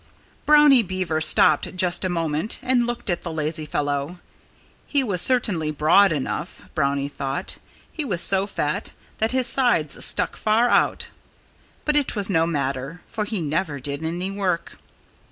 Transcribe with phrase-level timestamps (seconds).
[0.47, 4.17] Brownie Beaver stopped just a moment and looked at the lazy fellow.
[4.87, 7.57] He was certainly broad enough, Brownie thought.
[7.93, 11.09] He was so fat that his sides stuck far out.
[11.85, 14.73] But it was no wonder for he never did any work.